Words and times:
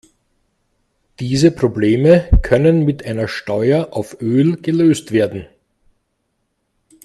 Diese 1.19 1.51
Probleme 1.51 2.27
können 2.41 2.85
mit 2.85 3.05
einer 3.05 3.27
Steuer 3.27 3.89
auf 3.91 4.19
Öl 4.19 4.59
gelöst 4.59 5.11
werden. 5.11 5.45